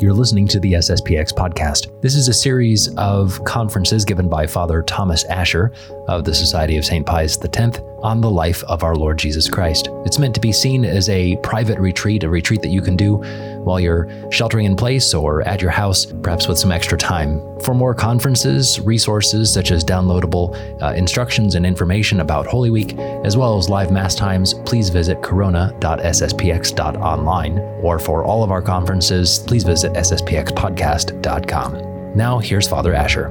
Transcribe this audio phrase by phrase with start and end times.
[0.00, 2.00] You're listening to the SSPX podcast.
[2.02, 5.72] This is a series of conferences given by Father Thomas Asher
[6.08, 7.06] of the Society of St.
[7.06, 9.88] Pius X on the life of our Lord Jesus Christ.
[10.04, 13.16] It's meant to be seen as a private retreat, a retreat that you can do
[13.64, 17.40] while you're sheltering in place or at your house, perhaps with some extra time.
[17.60, 22.94] For more conferences, resources such as downloadable uh, instructions and information about Holy Week,
[23.24, 27.58] as well as live Mass times, please visit corona.sspx.online.
[27.82, 32.14] Or for all of our conferences, please visit sspxpodcast.com.
[32.14, 33.30] Now, here's Father Asher.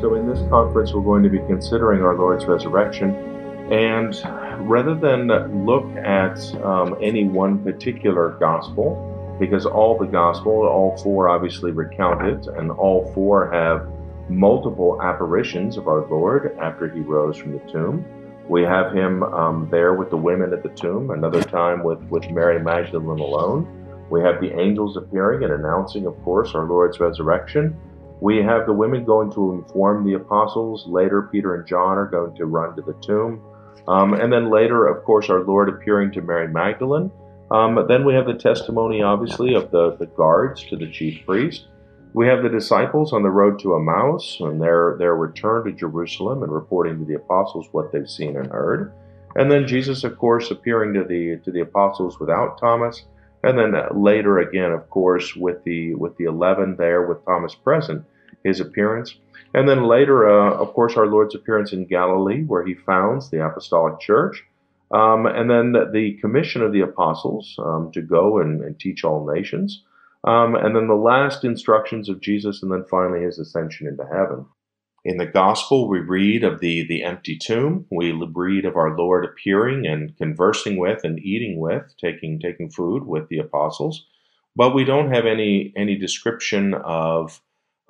[0.00, 3.31] So, in this conference, we're going to be considering our Lord's resurrection
[3.72, 4.14] and
[4.68, 5.28] rather than
[5.64, 12.20] look at um, any one particular gospel, because all the gospel, all four obviously recount
[12.26, 13.88] it, and all four have
[14.28, 18.04] multiple apparitions of our Lord after he rose from the tomb.
[18.46, 22.28] We have him um, there with the women at the tomb, another time with, with
[22.30, 24.06] Mary Magdalene alone.
[24.10, 27.74] We have the angels appearing and announcing, of course, our Lord's resurrection.
[28.20, 30.86] We have the women going to inform the apostles.
[30.86, 33.42] Later, Peter and John are going to run to the tomb.
[33.88, 37.10] Um, and then later, of course, our Lord appearing to Mary Magdalene.
[37.50, 41.66] Um, then we have the testimony, obviously, of the, the guards to the chief priest.
[42.14, 46.42] We have the disciples on the road to Emmaus and their, their return to Jerusalem
[46.42, 48.92] and reporting to the apostles what they've seen and heard.
[49.34, 53.06] And then Jesus, of course, appearing to the to the apostles without Thomas,
[53.42, 58.04] and then later again, of course, with the with the eleven there with Thomas present,
[58.44, 59.16] his appearance.
[59.54, 63.44] And then later, uh, of course, our Lord's appearance in Galilee, where he founds the
[63.44, 64.42] apostolic church.
[64.92, 69.30] Um, and then the commission of the apostles um, to go and, and, teach all
[69.32, 69.82] nations.
[70.24, 74.44] Um, and then the last instructions of Jesus, and then finally his ascension into heaven.
[75.04, 77.86] In the gospel, we read of the, the empty tomb.
[77.90, 83.04] We read of our Lord appearing and conversing with and eating with, taking, taking food
[83.04, 84.06] with the apostles.
[84.54, 87.40] But we don't have any, any description of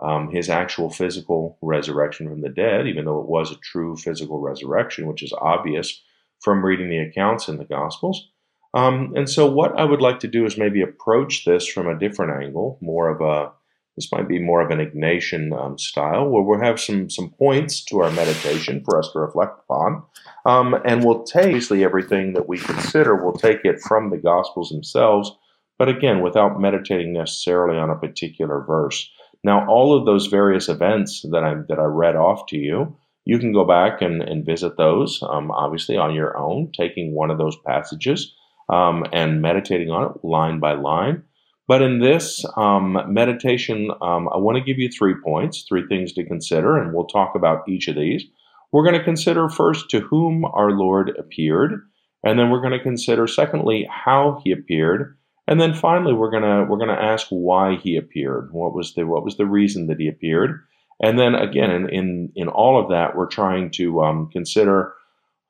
[0.03, 4.41] um, his actual physical resurrection from the dead, even though it was a true physical
[4.41, 6.03] resurrection, which is obvious
[6.41, 8.29] from reading the accounts in the Gospels.
[8.75, 11.99] Um, and so, what I would like to do is maybe approach this from a
[11.99, 13.53] different angle, more of a
[13.97, 17.85] this might be more of an Ignatian um, style, where we'll have some some points
[17.85, 20.03] to our meditation for us to reflect upon,
[20.47, 23.15] um, and we'll take basically everything that we consider.
[23.15, 25.31] We'll take it from the Gospels themselves,
[25.79, 29.11] but again, without meditating necessarily on a particular verse.
[29.45, 33.39] Now, all of those various events that I that I read off to you, you
[33.39, 37.39] can go back and, and visit those, um, obviously on your own, taking one of
[37.39, 38.35] those passages
[38.69, 41.23] um, and meditating on it line by line.
[41.69, 46.13] But in this um, meditation, um, I want to give you three points, three things
[46.15, 48.25] to consider, and we'll talk about each of these.
[48.73, 51.81] We're going to consider first to whom our Lord appeared,
[52.25, 55.17] and then we're going to consider secondly how he appeared,
[55.49, 58.53] and then finally, we're gonna we're gonna ask why he appeared.
[58.53, 60.61] What was the what was the reason that he appeared?
[61.03, 64.95] And then again, in in, in all of that, we're trying to um, consider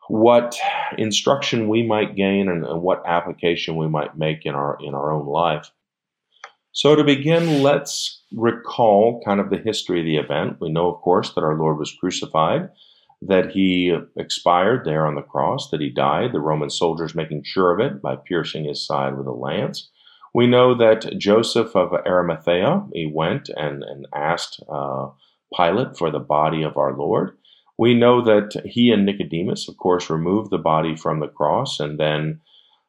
[0.08, 0.58] what
[0.98, 5.12] instruction we might gain and, and what application we might make in our in our
[5.12, 5.70] own life.
[6.72, 10.56] So to begin, let's recall kind of the history of the event.
[10.58, 12.70] We know, of course, that our Lord was crucified
[13.26, 17.72] that he expired there on the cross, that he died, the Roman soldiers making sure
[17.72, 19.90] of it by piercing his side with a lance.
[20.34, 25.08] We know that Joseph of Arimathea, he went and, and asked uh,
[25.54, 27.36] Pilate for the body of our Lord.
[27.78, 32.00] We know that he and Nicodemus, of course, removed the body from the cross and
[32.00, 32.40] then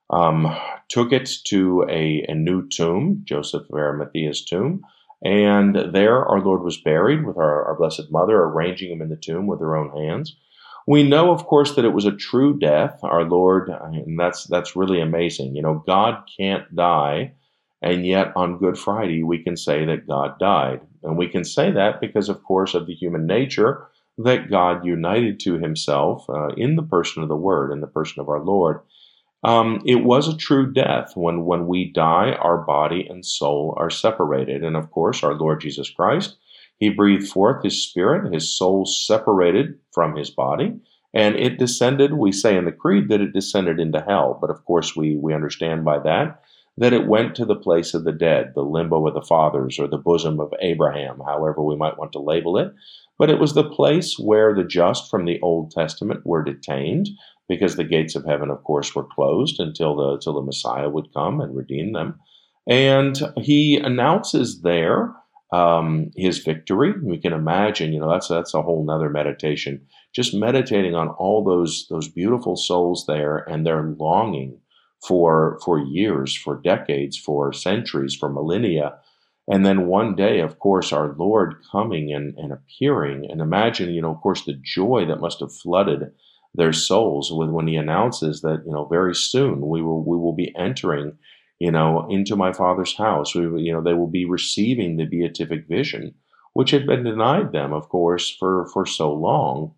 [0.09, 0.55] um,
[0.89, 4.81] took it to a, a new tomb, Joseph of Arimathea's tomb,
[5.23, 9.15] and there our Lord was buried with our, our Blessed Mother arranging him in the
[9.15, 10.35] tomb with her own hands.
[10.85, 12.99] We know, of course, that it was a true death.
[13.03, 15.55] Our Lord, and that's that's really amazing.
[15.55, 17.33] You know, God can't die,
[17.81, 21.71] and yet on Good Friday we can say that God died, and we can say
[21.71, 26.75] that because, of course, of the human nature that God united to Himself uh, in
[26.75, 28.81] the person of the Word, in the person of our Lord.
[29.43, 31.13] Um, it was a true death.
[31.15, 34.63] When, when we die, our body and soul are separated.
[34.63, 36.37] And of course, our Lord Jesus Christ,
[36.77, 40.73] He breathed forth His Spirit, His soul separated from His body,
[41.13, 42.13] and it descended.
[42.13, 44.37] We say in the Creed that it descended into hell.
[44.39, 46.41] But of course, we, we understand by that
[46.77, 49.87] that it went to the place of the dead, the limbo of the fathers, or
[49.87, 52.73] the bosom of Abraham, however we might want to label it.
[53.19, 57.09] But it was the place where the just from the Old Testament were detained,
[57.53, 61.13] because the gates of heaven, of course, were closed until the until the Messiah would
[61.13, 62.09] come and redeem them.
[62.67, 63.15] And
[63.49, 64.99] he announces there
[65.51, 66.93] um, his victory.
[67.11, 69.73] We can imagine, you know, that's that's a whole nother meditation.
[70.17, 74.59] Just meditating on all those those beautiful souls there and their longing
[75.07, 78.87] for for years, for decades, for centuries, for millennia,
[79.47, 83.27] And then one day, of course, our Lord coming and, and appearing.
[83.29, 86.11] And imagine, you know, of course, the joy that must have flooded
[86.55, 90.35] their souls with when he announces that, you know, very soon we will we will
[90.35, 91.17] be entering,
[91.59, 93.33] you know, into my father's house.
[93.33, 96.13] We, you know, they will be receiving the beatific vision,
[96.53, 99.73] which had been denied them, of course, for, for so long.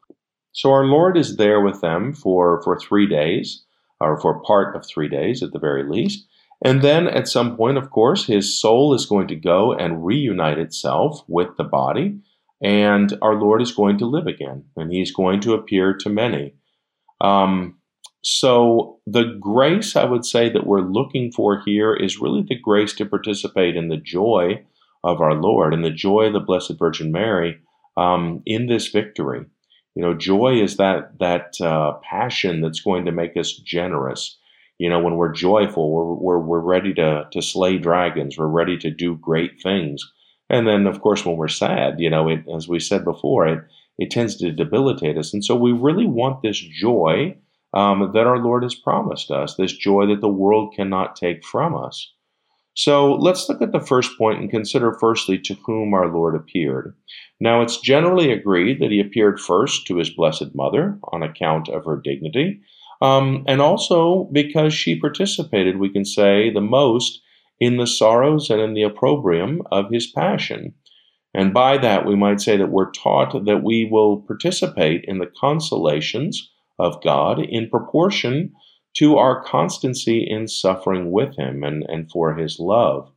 [0.52, 3.64] So our Lord is there with them for, for three days,
[4.00, 6.28] or for part of three days at the very least.
[6.64, 10.58] And then at some point, of course, his soul is going to go and reunite
[10.58, 12.20] itself with the body,
[12.62, 16.54] and our Lord is going to live again, and he's going to appear to many.
[17.22, 17.78] Um,
[18.24, 22.94] so, the grace I would say that we're looking for here is really the grace
[22.96, 24.64] to participate in the joy
[25.04, 27.60] of our Lord and the joy of the Blessed Virgin Mary
[27.98, 29.46] um, in this victory.
[29.94, 34.38] You know, joy is that that uh, passion that's going to make us generous
[34.78, 38.78] you know, when we're joyful, we're, we're, we're ready to, to slay dragons, we're ready
[38.78, 40.04] to do great things.
[40.50, 43.60] And then, of course, when we're sad, you know, it, as we said before, it,
[43.98, 45.34] it tends to debilitate us.
[45.34, 47.38] And so we really want this joy
[47.74, 51.76] um, that our Lord has promised us, this joy that the world cannot take from
[51.76, 52.12] us.
[52.74, 56.94] So let's look at the first point and consider firstly to whom our Lord appeared.
[57.40, 61.86] Now, it's generally agreed that he appeared first to his Blessed Mother on account of
[61.86, 62.60] her dignity,
[63.02, 67.22] um, and also because she participated, we can say, the most
[67.62, 70.74] in the sorrows and in the opprobrium of his passion.
[71.36, 75.30] And by that, we might say that we're taught that we will participate in the
[75.40, 76.50] consolations
[76.80, 78.54] of God in proportion
[78.98, 83.12] to our constancy in suffering with him and, and for his love.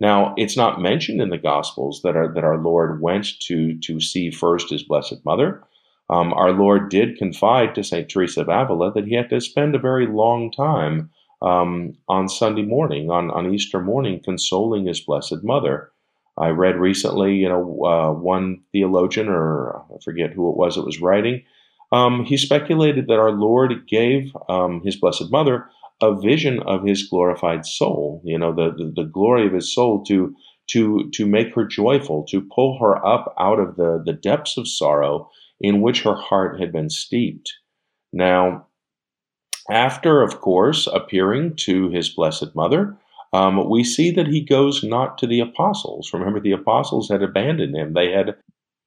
[0.00, 4.00] Now, it's not mentioned in the Gospels that our, that our Lord went to, to
[4.00, 5.62] see first his Blessed Mother,
[6.08, 8.08] um, our Lord did confide to St.
[8.08, 12.62] Teresa of Avila that he had to spend a very long time um, on Sunday
[12.62, 15.92] morning, on, on Easter morning, consoling his Blessed Mother.
[16.40, 20.86] I read recently, you know, uh, one theologian, or I forget who it was that
[20.86, 21.44] was writing,
[21.92, 25.66] um, he speculated that our Lord gave um, his Blessed Mother
[26.02, 30.02] a vision of his glorified soul, you know, the, the, the glory of his soul
[30.04, 30.34] to
[30.68, 34.68] to to make her joyful, to pull her up out of the, the depths of
[34.68, 35.28] sorrow
[35.60, 37.52] in which her heart had been steeped.
[38.12, 38.66] Now,
[39.70, 42.96] after, of course, appearing to his Blessed Mother,
[43.32, 46.10] um, we see that he goes not to the apostles.
[46.12, 48.36] Remember, the apostles had abandoned him; they had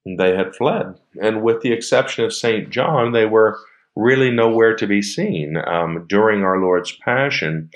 [0.06, 3.58] they had fled, and with the exception of Saint John, they were
[3.96, 7.70] really nowhere to be seen um, during our Lord's Passion.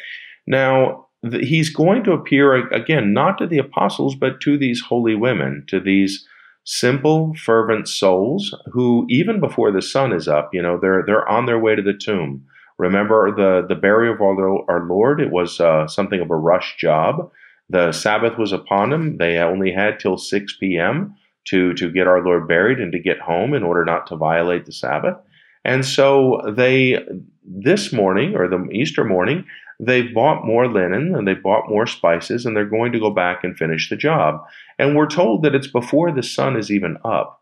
[0.46, 5.64] Now, he's going to appear again, not to the apostles, but to these holy women,
[5.68, 6.26] to these
[6.66, 11.46] simple, fervent souls who, even before the sun is up, you know, they're they're on
[11.46, 12.46] their way to the tomb.
[12.78, 17.32] Remember the the burial of our, Lord; it was uh, something of a rush job.
[17.70, 21.16] The Sabbath was upon them; they only had till six p.m.
[21.46, 24.66] to to get our Lord buried and to get home in order not to violate
[24.66, 25.18] the Sabbath.
[25.66, 27.04] And so they
[27.44, 29.46] this morning or the Easter morning
[29.80, 33.44] they've bought more linen and they've bought more spices and they're going to go back
[33.44, 34.44] and finish the job.
[34.80, 37.42] And we're told that it's before the sun is even up.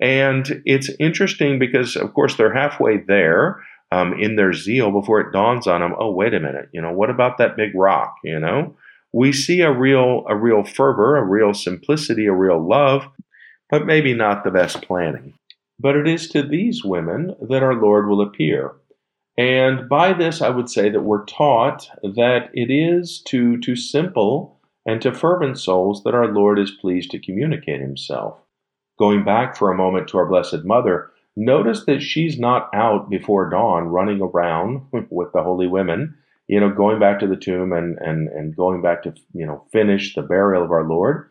[0.00, 3.62] And it's interesting because, of course, they're halfway there
[3.92, 5.94] um, in their zeal before it dawns on them.
[5.98, 6.68] Oh, wait a minute.
[6.72, 8.16] You know, what about that big rock?
[8.24, 8.76] You know,
[9.12, 13.06] we see a real, a real fervor, a real simplicity, a real love,
[13.70, 15.34] but maybe not the best planning.
[15.78, 18.72] But it is to these women that our Lord will appear.
[19.38, 24.58] And by this, I would say that we're taught that it is to, to simple
[24.86, 28.38] and to fervent souls that our Lord is pleased to communicate himself.
[28.98, 33.50] Going back for a moment to our Blessed Mother, notice that she's not out before
[33.50, 36.14] dawn running around with the holy women,
[36.48, 39.64] you know, going back to the tomb and, and, and going back to, you know,
[39.72, 41.30] finish the burial of our Lord.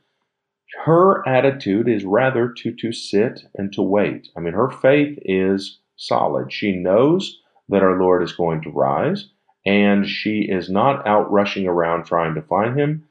[0.84, 4.30] Her attitude is rather to, to sit and to wait.
[4.36, 6.52] I mean, her faith is solid.
[6.52, 9.30] She knows that our Lord is going to rise,
[9.66, 13.08] and she is not out rushing around trying to find him.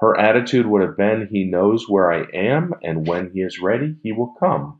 [0.00, 3.96] Her attitude would have been, He knows where I am, and when He is ready,
[4.02, 4.77] He will come.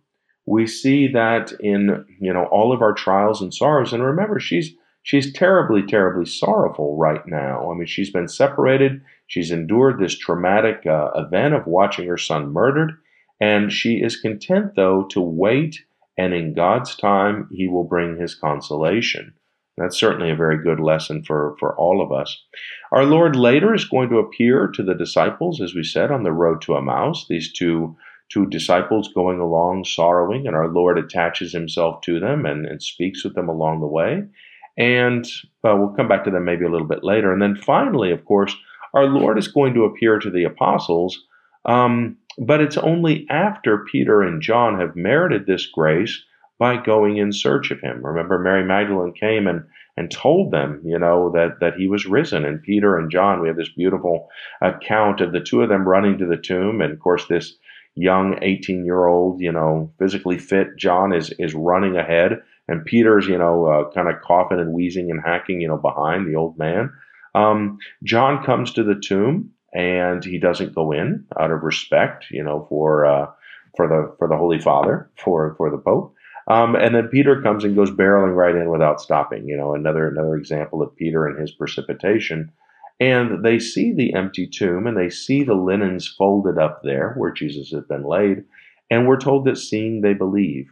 [0.49, 3.93] We see that in you know all of our trials and sorrows.
[3.93, 4.71] And remember, she's
[5.03, 7.71] she's terribly, terribly sorrowful right now.
[7.71, 9.01] I mean, she's been separated.
[9.27, 12.93] She's endured this traumatic uh, event of watching her son murdered,
[13.41, 15.85] and she is content though to wait
[16.19, 19.33] and in God's time, He will bring His consolation.
[19.77, 22.43] That's certainly a very good lesson for, for all of us.
[22.91, 26.33] Our Lord later is going to appear to the disciples, as we said, on the
[26.33, 27.97] road to Emmaus, these two,
[28.29, 33.25] two disciples going along sorrowing, and our Lord attaches himself to them and, and speaks
[33.25, 34.23] with them along the way.
[34.77, 35.27] And
[35.65, 37.33] uh, we'll come back to them maybe a little bit later.
[37.33, 38.55] And then finally, of course,
[38.95, 41.19] our Lord is going to appear to the apostles
[41.65, 46.25] Um, but it's only after Peter and John have merited this grace
[46.59, 48.05] by going in search of him.
[48.05, 49.65] Remember, Mary Magdalene came and,
[49.97, 52.45] and told them, you know, that, that he was risen.
[52.45, 54.29] And Peter and John, we have this beautiful
[54.63, 56.81] account of the two of them running to the tomb.
[56.81, 57.55] And of course, this
[57.99, 62.41] young 18 year old, you know, physically fit John is, is running ahead.
[62.69, 66.27] And Peter's, you know, uh, kind of coughing and wheezing and hacking, you know, behind
[66.27, 66.93] the old man.
[67.35, 72.43] Um, John comes to the tomb and he doesn't go in out of respect, you
[72.43, 73.27] know, for uh,
[73.77, 76.15] for the for the Holy Father, for for the Pope.
[76.49, 79.47] Um, and then Peter comes and goes barreling right in without stopping.
[79.47, 82.51] You know, another another example of Peter and his precipitation.
[83.01, 87.33] And they see the empty tomb and they see the linens folded up there where
[87.33, 88.45] Jesus had been laid.
[88.91, 90.67] And we're told that seeing they believe.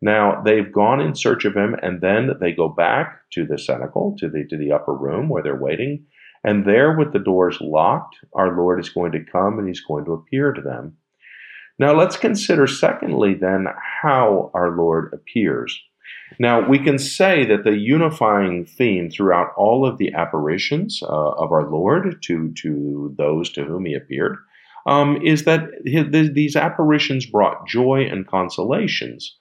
[0.00, 4.16] Now they've gone in search of him, and then they go back to the cenacle,
[4.18, 6.06] to the to the upper room where they're waiting.
[6.44, 10.04] And there, with the doors locked, our Lord is going to come and he's going
[10.06, 10.96] to appear to them.
[11.78, 13.66] Now, let's consider, secondly, then,
[14.02, 15.80] how our Lord appears.
[16.38, 21.52] Now, we can say that the unifying theme throughout all of the apparitions uh, of
[21.52, 24.36] our Lord to, to those to whom he appeared
[24.86, 29.36] um, is that his, these apparitions brought joy and consolations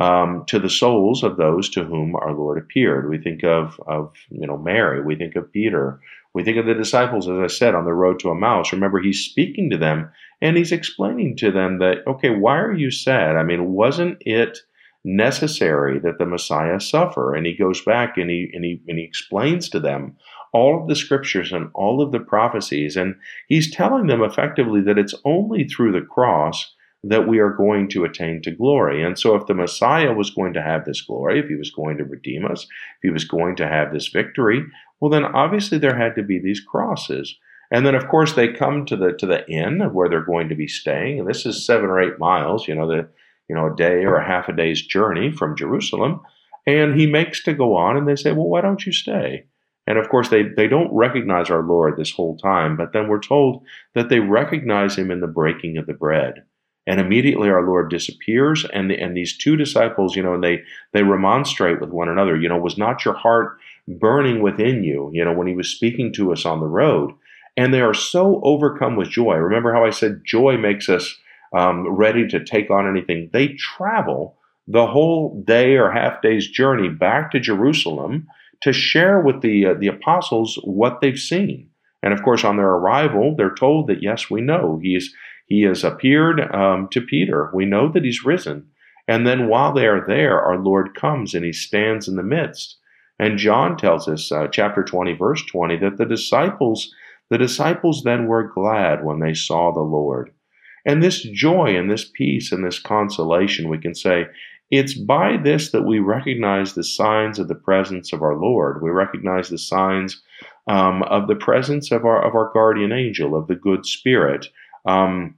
[0.00, 3.08] um, to the souls of those to whom our Lord appeared.
[3.08, 6.00] We think of, of you know Mary, we think of Peter,
[6.34, 8.72] we think of the disciples, as I said, on the road to Emmaus.
[8.72, 10.10] Remember, he's speaking to them
[10.42, 13.36] and he's explaining to them that, okay, why are you sad?
[13.36, 14.58] I mean, wasn't it
[15.06, 17.34] necessary that the Messiah suffer?
[17.34, 20.16] And he goes back and he and he and he explains to them
[20.52, 23.14] all of the scriptures and all of the prophecies, and
[23.48, 28.04] he's telling them effectively that it's only through the cross that we are going to
[28.04, 29.02] attain to glory.
[29.02, 31.98] And so, if the Messiah was going to have this glory, if he was going
[31.98, 34.64] to redeem us, if he was going to have this victory,
[35.00, 37.36] well, then obviously there had to be these crosses.
[37.70, 40.54] And then, of course, they come to the to the inn where they're going to
[40.54, 43.08] be staying, and this is seven or eight miles, you know, the
[43.48, 46.20] you know a day or a half a day's journey from Jerusalem.
[46.68, 49.44] And he makes to go on, and they say, "Well, why don't you stay?"
[49.86, 53.20] And of course, they, they don't recognize our Lord this whole time, but then we're
[53.20, 53.62] told
[53.94, 56.42] that they recognize him in the breaking of the bread.
[56.88, 60.62] And immediately our Lord disappears, and the, and these two disciples, you know, and they
[60.92, 62.36] they remonstrate with one another.
[62.36, 65.10] You know, was not your heart burning within you?
[65.12, 67.12] You know, when he was speaking to us on the road,
[67.56, 69.34] and they are so overcome with joy.
[69.34, 71.18] Remember how I said joy makes us
[71.56, 73.30] um, ready to take on anything.
[73.32, 74.36] They travel
[74.68, 78.26] the whole day or half day's journey back to Jerusalem
[78.62, 81.70] to share with the uh, the apostles what they've seen.
[82.02, 85.14] And of course, on their arrival, they're told that yes, we know he's
[85.46, 87.50] he has appeared um, to Peter.
[87.54, 88.66] We know that he's risen.
[89.08, 92.76] And then while they are there, our Lord comes and he stands in the midst.
[93.18, 96.92] And John tells us, uh, chapter 20, verse 20, that the disciples,
[97.30, 100.32] the disciples then were glad when they saw the Lord.
[100.86, 104.26] And this joy and this peace and this consolation, we can say,
[104.70, 108.82] it's by this that we recognize the signs of the presence of our Lord.
[108.82, 110.22] We recognize the signs
[110.66, 114.48] um, of the presence of our of our guardian angel, of the good spirit,
[114.84, 115.36] um,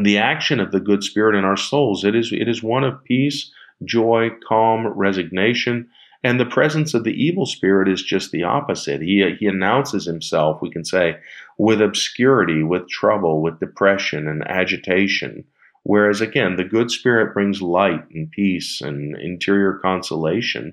[0.00, 2.04] the action of the good spirit in our souls.
[2.04, 3.50] It is it is one of peace,
[3.84, 5.88] joy, calm, resignation.
[6.26, 9.00] And the presence of the evil spirit is just the opposite.
[9.00, 11.18] He, he announces himself, we can say,
[11.56, 15.44] with obscurity, with trouble, with depression and agitation.
[15.84, 20.72] Whereas again, the good spirit brings light and peace and interior consolation.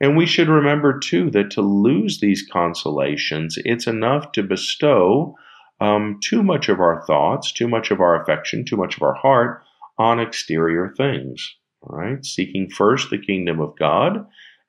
[0.00, 5.34] And we should remember too that to lose these consolations, it's enough to bestow
[5.80, 9.14] um, too much of our thoughts, too much of our affection, too much of our
[9.14, 9.64] heart
[9.98, 11.52] on exterior things.
[11.82, 14.24] All right, seeking first the kingdom of God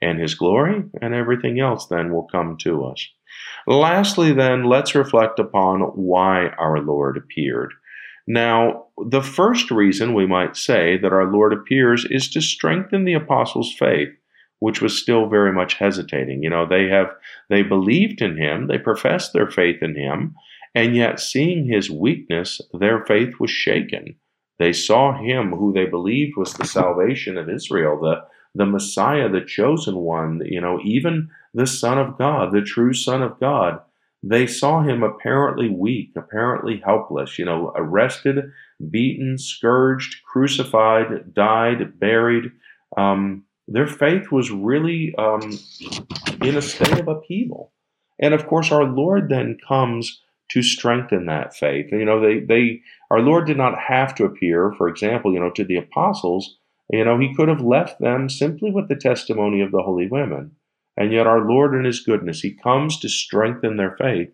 [0.05, 3.07] and his glory, and everything else then will come to us.
[3.67, 7.73] Lastly, then, let's reflect upon why our Lord appeared.
[8.27, 13.13] Now, the first reason we might say that our Lord appears is to strengthen the
[13.13, 14.09] apostles' faith,
[14.59, 16.41] which was still very much hesitating.
[16.41, 17.09] You know, they have
[17.49, 20.35] they believed in him, they professed their faith in him,
[20.73, 24.15] and yet, seeing his weakness, their faith was shaken.
[24.59, 28.21] They saw him who they believed was the salvation of Israel, the,
[28.55, 33.21] the Messiah, the chosen one, you know, even the Son of God, the true Son
[33.21, 33.79] of God.
[34.23, 38.51] They saw him apparently weak, apparently helpless, you know, arrested,
[38.89, 42.51] beaten, scourged, crucified, died, buried.
[42.97, 45.59] Um, their faith was really um,
[46.41, 47.71] in a state of upheaval.
[48.19, 50.21] And of course, our Lord then comes
[50.51, 51.91] to strengthen that faith.
[51.91, 52.81] You know, they they
[53.11, 56.57] our Lord did not have to appear, for example, you know, to the apostles.
[56.91, 60.51] You know, he could have left them simply with the testimony of the holy women.
[60.97, 64.29] And yet our Lord in his goodness, he comes to strengthen their faith.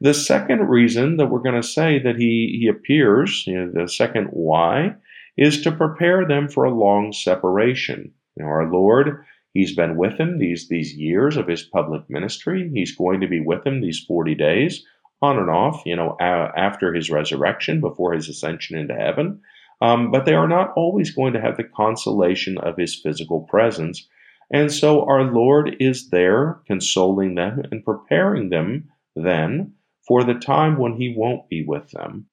[0.00, 3.88] The second reason that we're going to say that he, he appears, you know, the
[3.88, 4.94] second why,
[5.36, 8.12] is to prepare them for a long separation.
[8.36, 12.70] You know, our Lord, He's been with them these, these years of His public ministry.
[12.72, 14.84] He's going to be with them these 40 days,
[15.20, 19.40] on and off, you know, after His resurrection, before His ascension into heaven.
[19.82, 24.08] Um, but they are not always going to have the consolation of His physical presence.
[24.50, 29.74] And so our Lord is there consoling them and preparing them then
[30.06, 32.26] for the time when He won't be with them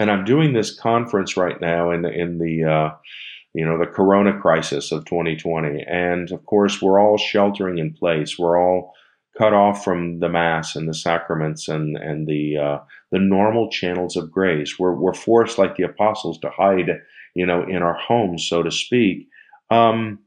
[0.00, 2.90] and I'm doing this conference right now in in the uh,
[3.52, 8.38] you know the Corona crisis of 2020, and of course we're all sheltering in place.
[8.38, 8.94] We're all
[9.40, 12.78] cut off from the mass and the sacraments and and the uh,
[13.10, 14.78] the normal channels of grace.
[14.78, 16.90] We're we're forced, like the apostles, to hide,
[17.34, 19.28] you know, in our homes, so to speak.
[19.70, 20.18] Um,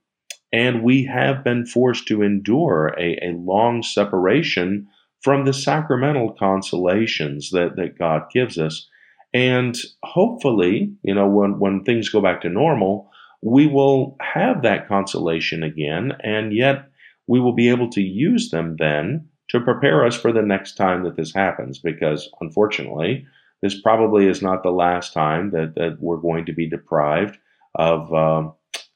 [0.51, 4.87] and we have been forced to endure a, a long separation
[5.21, 8.87] from the sacramental consolations that, that God gives us.
[9.33, 13.09] And hopefully, you know, when, when things go back to normal,
[13.41, 16.89] we will have that consolation again, and yet
[17.33, 21.03] we will be able to use them then to prepare us for the next time
[21.03, 23.25] that this happens, because unfortunately,
[23.63, 27.39] this probably is not the last time that, that we're going to be deprived
[27.73, 28.43] of, uh,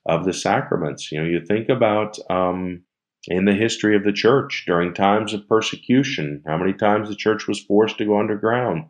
[0.06, 1.12] of the sacraments.
[1.12, 2.84] You know, you think about um,
[3.27, 7.48] in the history of the church during times of persecution, how many times the church
[7.48, 8.84] was forced to go underground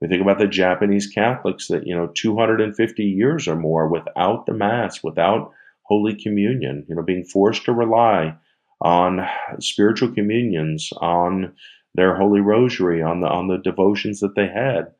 [0.00, 4.54] we think about the Japanese Catholics that, you know, 250 years or more without the
[4.54, 5.52] Mass, without
[5.82, 8.34] Holy Communion, you know, being forced to rely
[8.80, 9.26] on
[9.60, 11.52] spiritual communions, on
[11.94, 14.92] their Holy Rosary, on the, on the devotions that they had.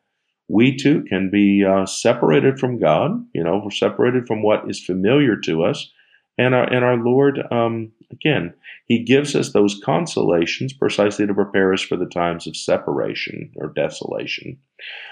[0.48, 4.84] We too can be uh, separated from God, you know, we're separated from what is
[4.84, 5.90] familiar to us.
[6.36, 8.54] And our, and our Lord, um, again,
[8.86, 13.68] He gives us those consolations precisely to prepare us for the times of separation or
[13.68, 14.58] desolation.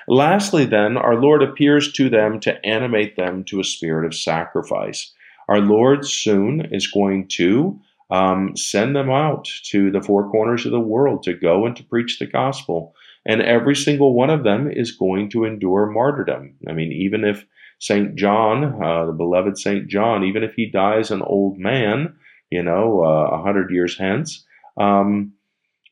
[0.08, 5.12] Lastly, then, our Lord appears to them to animate them to a spirit of sacrifice.
[5.48, 7.78] Our Lord soon is going to
[8.10, 11.84] um, send them out to the four corners of the world to go and to
[11.84, 12.94] preach the gospel.
[13.26, 16.54] And every single one of them is going to endure martyrdom.
[16.68, 17.44] I mean, even if
[17.80, 18.16] St.
[18.16, 19.86] John, uh, the beloved St.
[19.88, 22.16] John, even if he dies an old man,
[22.50, 24.44] you know, uh, a uh, hundred years hence,
[24.80, 25.34] um,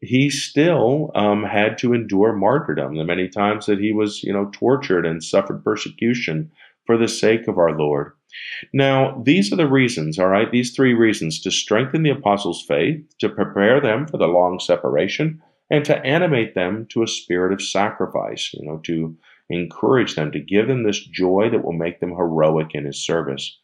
[0.01, 2.97] he still um, had to endure martyrdom.
[2.97, 6.51] The many times that he was, you know, tortured and suffered persecution
[6.87, 8.13] for the sake of our Lord.
[8.73, 13.05] Now, these are the reasons, all right, these three reasons to strengthen the apostles' faith,
[13.21, 17.63] to prepare them for the long separation, and to animate them to a spirit of
[17.63, 19.17] sacrifice, you know, to
[19.51, 23.59] encourage them, to give them this joy that will make them heroic in his service.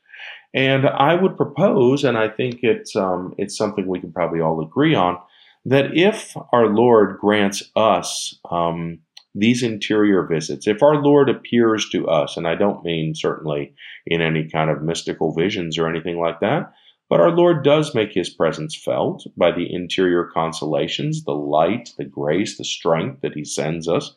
[0.55, 4.61] And I would propose, and I think it's um, it's something we can probably all
[4.61, 5.19] agree on,
[5.65, 8.99] that if our Lord grants us um,
[9.35, 13.75] these interior visits, if our Lord appears to us, and I don't mean certainly
[14.07, 16.73] in any kind of mystical visions or anything like that,
[17.09, 22.05] but our Lord does make his presence felt by the interior consolations, the light, the
[22.05, 24.17] grace, the strength that he sends us.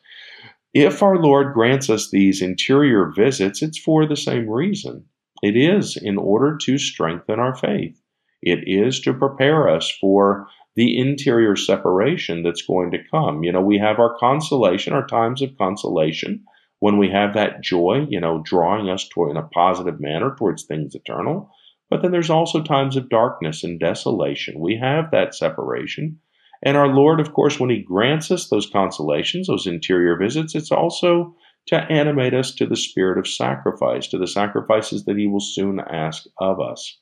[0.73, 5.05] If our Lord grants us these interior visits, it's for the same reason.
[5.41, 8.01] It is in order to strengthen our faith.
[8.41, 13.43] It is to prepare us for the interior separation that's going to come.
[13.43, 16.43] You know, we have our consolation, our times of consolation,
[16.79, 20.63] when we have that joy, you know, drawing us toward in a positive manner towards
[20.63, 21.49] things eternal.
[21.89, 24.59] But then there's also times of darkness and desolation.
[24.59, 26.19] We have that separation.
[26.63, 30.71] And our Lord, of course, when He grants us those consolations, those interior visits, it's
[30.71, 31.35] also
[31.67, 35.79] to animate us to the spirit of sacrifice, to the sacrifices that He will soon
[35.79, 36.99] ask of us.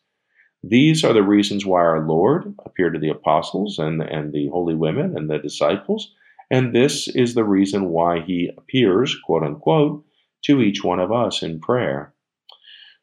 [0.63, 4.75] These are the reasons why our Lord appeared to the apostles and, and the holy
[4.75, 6.13] women and the disciples.
[6.49, 10.05] And this is the reason why he appears, quote unquote,
[10.45, 12.13] to each one of us in prayer.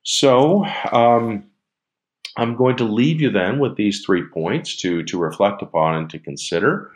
[0.03, 1.45] So, um,
[2.37, 6.11] I'm going to leave you then with these three points to, to reflect upon and
[6.11, 6.91] to consider.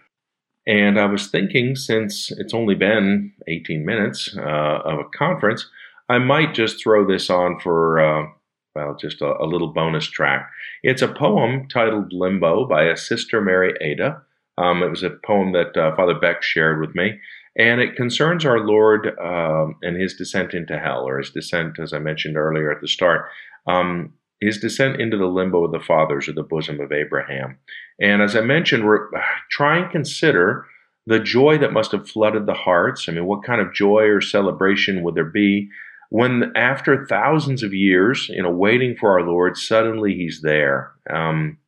[0.66, 5.68] And I was thinking, since it's only been 18 minutes uh, of a conference,
[6.09, 8.27] I might just throw this on for uh,
[8.74, 10.50] well, just a, a, little bonus track.
[10.82, 14.20] It's a poem titled Limbo by a sister, Mary Ada.
[14.58, 17.18] Um, it was a poem that uh, Father Beck shared with me,
[17.56, 21.92] and it concerns our Lord um, and his descent into hell, or his descent, as
[21.92, 23.28] I mentioned earlier at the start,
[23.66, 27.58] um, his descent into the limbo of the fathers or the bosom of Abraham.
[28.00, 29.08] And as I mentioned, we're,
[29.50, 30.66] try and consider
[31.06, 33.08] the joy that must have flooded the hearts.
[33.08, 35.68] I mean, what kind of joy or celebration would there be
[36.14, 40.92] when after thousands of years, you know, waiting for our Lord, suddenly he's there.
[41.12, 41.59] Um,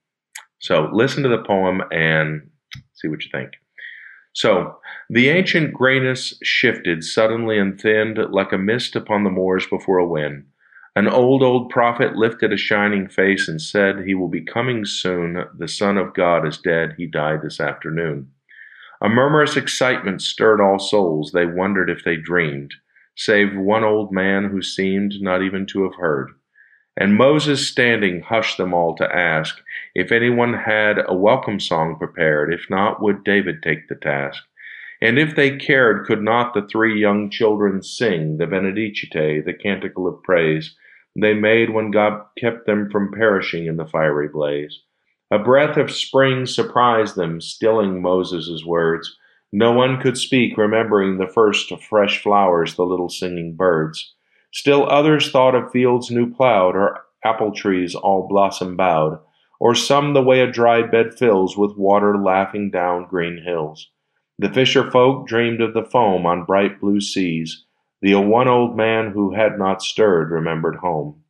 [0.61, 2.49] so listen to the poem and
[2.95, 3.55] see what you think.
[4.35, 4.79] So,
[5.11, 10.07] the ancient grayness shifted suddenly and thinned like a mist upon the moors before a
[10.07, 10.45] wind.
[10.95, 15.45] An old, old prophet lifted a shining face and said, He will be coming soon.
[15.59, 16.95] The Son of God is dead.
[16.97, 18.31] He died this afternoon.
[19.03, 21.33] A murmurous excitement stirred all souls.
[21.33, 22.75] They wondered if they dreamed,
[23.17, 26.31] save one old man who seemed not even to have heard.
[26.99, 29.61] And Moses, standing, hushed them all to ask
[29.95, 32.53] if anyone had a welcome song prepared.
[32.53, 34.43] If not, would David take the task?
[35.03, 40.07] And if they cared, could not the three young children sing the Benedicite, the canticle
[40.07, 40.75] of praise
[41.15, 44.81] they made when God kept them from perishing in the fiery blaze?
[45.31, 49.17] A breath of spring surprised them, stilling Moses' words.
[49.53, 54.15] No one could speak, remembering the first fresh flowers, the little singing birds.
[54.53, 59.19] Still others thought of fields new plowed, or apple trees all blossom bowed,
[59.61, 63.91] or some the way a dry bed fills with water laughing down green hills.
[64.39, 67.65] The fisher folk dreamed of the foam on bright blue seas.
[68.03, 71.23] The one old man who had not stirred remembered home.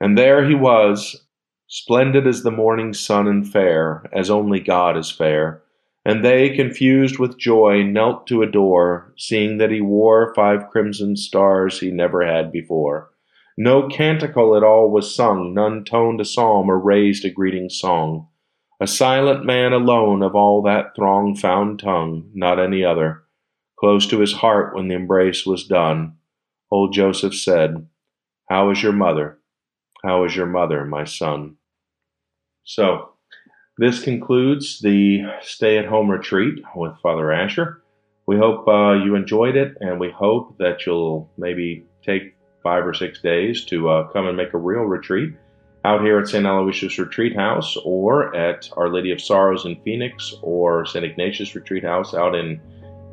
[0.00, 1.26] And there he was,
[1.66, 5.62] splendid as the morning sun and fair, as only God is fair,
[6.10, 11.78] and they, confused with joy, knelt to adore, seeing that he wore five crimson stars
[11.78, 13.12] he never had before.
[13.56, 18.26] No canticle at all was sung, none toned a psalm or raised a greeting song.
[18.80, 23.22] A silent man alone of all that throng found tongue, not any other.
[23.78, 26.16] Close to his heart when the embrace was done,
[26.72, 27.86] old Joseph said,
[28.48, 29.38] How is your mother?
[30.04, 31.58] How is your mother, my son?
[32.64, 33.09] So,
[33.80, 37.82] this concludes the stay at home retreat with Father Asher.
[38.26, 42.92] We hope uh, you enjoyed it, and we hope that you'll maybe take five or
[42.92, 45.32] six days to uh, come and make a real retreat
[45.86, 46.44] out here at St.
[46.44, 51.02] Aloysius Retreat House or at Our Lady of Sorrows in Phoenix or St.
[51.02, 52.60] Ignatius Retreat House out in,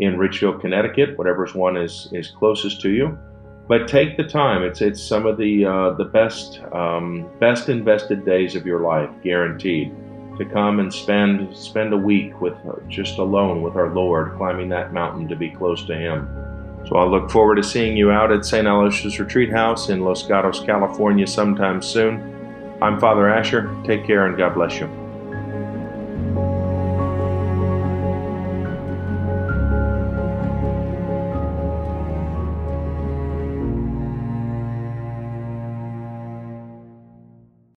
[0.02, 3.18] in Ridgefield, Connecticut, whatever one is, is closest to you.
[3.70, 4.64] But take the time.
[4.64, 9.10] It's it's some of the uh, the best um, best invested days of your life,
[9.24, 9.94] guaranteed
[10.38, 12.56] to come and spend spend a week with
[12.88, 16.28] just alone with our Lord, climbing that mountain to be close to Him.
[16.88, 18.66] So I look forward to seeing you out at St.
[18.66, 22.78] Aloysius Retreat House in Los Gatos, California sometime soon.
[22.82, 23.76] I'm Father Asher.
[23.84, 25.07] Take care and God bless you.